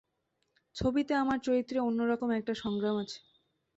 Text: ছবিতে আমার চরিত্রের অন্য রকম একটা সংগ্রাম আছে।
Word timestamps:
ছবিতে 0.75 1.13
আমার 1.15 1.37
চরিত্রের 1.41 1.85
অন্য 1.87 1.99
রকম 2.11 2.29
একটা 2.31 2.53
সংগ্রাম 2.55 2.95
আছে। 3.03 3.19